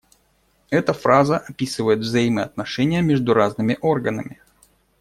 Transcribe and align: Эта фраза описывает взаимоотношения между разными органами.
Эта 0.71 0.93
фраза 0.95 1.37
описывает 1.37 1.99
взаимоотношения 1.99 3.03
между 3.03 3.35
разными 3.35 3.77
органами. 3.81 4.41